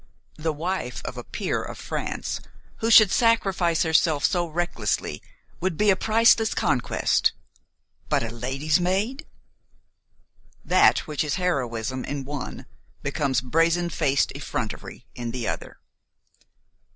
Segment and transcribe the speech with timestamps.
[0.37, 2.41] The wife of a peer of France
[2.77, 5.21] who should sacrifice herself so recklessly
[5.59, 7.33] would be a priceless conquest;
[8.09, 9.27] but a lady's maid!
[10.65, 12.65] That which is heroism in the one
[13.03, 15.77] becomes brazen faced effrontery in the other.